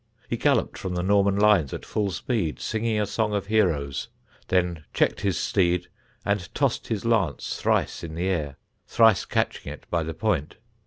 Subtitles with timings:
[0.27, 4.07] He galloped from the Norman lines at full speed, singing a song of heroes;
[4.47, 5.89] then checked his steed
[6.25, 10.55] and tossed his lance thrice in the air, thrice catching it by the point.